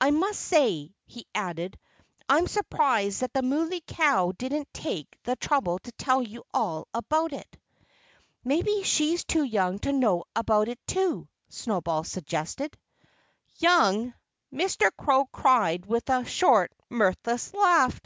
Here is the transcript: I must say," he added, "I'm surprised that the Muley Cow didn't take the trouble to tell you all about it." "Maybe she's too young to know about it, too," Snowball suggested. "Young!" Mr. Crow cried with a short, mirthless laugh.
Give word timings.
I 0.00 0.10
must 0.10 0.40
say," 0.40 0.94
he 1.04 1.26
added, 1.34 1.78
"I'm 2.30 2.46
surprised 2.46 3.20
that 3.20 3.34
the 3.34 3.42
Muley 3.42 3.82
Cow 3.86 4.32
didn't 4.32 4.72
take 4.72 5.18
the 5.24 5.36
trouble 5.36 5.78
to 5.80 5.92
tell 5.92 6.22
you 6.22 6.44
all 6.54 6.88
about 6.94 7.34
it." 7.34 7.58
"Maybe 8.42 8.84
she's 8.84 9.22
too 9.24 9.44
young 9.44 9.78
to 9.80 9.92
know 9.92 10.24
about 10.34 10.68
it, 10.68 10.80
too," 10.86 11.28
Snowball 11.50 12.04
suggested. 12.04 12.74
"Young!" 13.58 14.14
Mr. 14.50 14.90
Crow 14.96 15.26
cried 15.26 15.84
with 15.84 16.08
a 16.08 16.24
short, 16.24 16.72
mirthless 16.88 17.52
laugh. 17.52 18.00